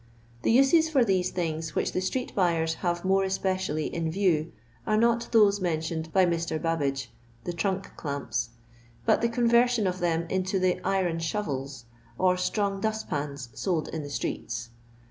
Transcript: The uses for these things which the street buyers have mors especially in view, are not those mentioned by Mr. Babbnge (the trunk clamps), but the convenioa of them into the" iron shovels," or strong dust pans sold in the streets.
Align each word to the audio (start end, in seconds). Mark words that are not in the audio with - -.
The 0.41 0.51
uses 0.51 0.89
for 0.89 1.05
these 1.05 1.29
things 1.29 1.75
which 1.75 1.91
the 1.91 2.01
street 2.01 2.33
buyers 2.33 2.73
have 2.81 3.05
mors 3.05 3.33
especially 3.33 3.85
in 3.85 4.09
view, 4.09 4.51
are 4.87 4.97
not 4.97 5.29
those 5.31 5.61
mentioned 5.61 6.11
by 6.11 6.25
Mr. 6.25 6.59
Babbnge 6.59 7.09
(the 7.43 7.53
trunk 7.53 7.91
clamps), 7.97 8.49
but 9.05 9.21
the 9.21 9.29
convenioa 9.29 9.85
of 9.87 9.99
them 9.99 10.25
into 10.27 10.57
the" 10.57 10.81
iron 10.83 11.19
shovels," 11.19 11.85
or 12.17 12.35
strong 12.35 12.81
dust 12.81 13.11
pans 13.11 13.49
sold 13.53 13.89
in 13.89 14.01
the 14.01 14.09
streets. 14.09 14.71